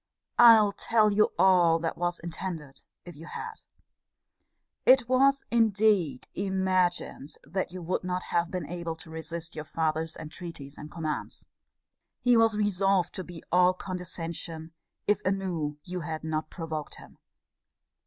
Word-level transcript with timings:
I'll 0.39 0.71
tell 0.71 1.11
you 1.13 1.31
all 1.37 1.77
that 1.77 1.95
was 1.95 2.19
intended 2.21 2.85
if 3.05 3.15
you 3.15 3.27
had. 3.27 3.61
It 4.83 5.07
was, 5.07 5.43
indeed, 5.51 6.27
imagined 6.33 7.35
that 7.43 7.71
you 7.71 7.83
would 7.83 8.03
not 8.03 8.23
have 8.23 8.49
been 8.49 8.65
able 8.65 8.95
to 8.95 9.11
resist 9.11 9.53
your 9.55 9.63
father's 9.63 10.17
entreaties 10.17 10.75
and 10.75 10.89
commands. 10.89 11.45
He 12.19 12.35
was 12.35 12.57
resolved 12.57 13.13
to 13.13 13.23
be 13.23 13.43
all 13.51 13.75
condescension, 13.75 14.71
if 15.07 15.21
anew 15.23 15.77
you 15.83 15.99
had 15.99 16.23
not 16.23 16.49
provoked 16.49 16.95
him. 16.95 17.19